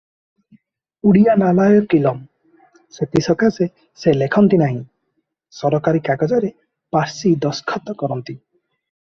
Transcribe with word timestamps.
ଓଡ଼ିଆ 1.09 1.33
ନାଲାଏକ୍ 1.41 1.93
ଇଲମ, 1.97 2.25
ସେଥିସକାଶେ 2.97 3.67
ସେ 4.05 4.15
ଲେଖନ୍ତି 4.23 4.59
ନାହିଁ, 4.63 4.81
ସରକାରୀ 5.59 6.03
କାଗଜରେ 6.09 6.51
ପାର୍ଶି 6.97 7.35
ଦସ୍ତଖତ 7.47 7.99
କରନ୍ତି। 8.03 8.39